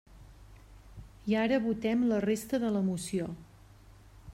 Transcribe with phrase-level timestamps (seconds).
[1.33, 3.33] I ara votem la resta de la moció.